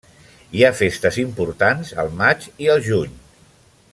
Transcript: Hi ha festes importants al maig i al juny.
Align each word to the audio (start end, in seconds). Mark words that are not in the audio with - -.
Hi 0.59 0.63
ha 0.67 0.71
festes 0.79 1.19
importants 1.25 1.93
al 2.05 2.11
maig 2.23 2.49
i 2.65 2.73
al 2.77 2.83
juny. 2.91 3.17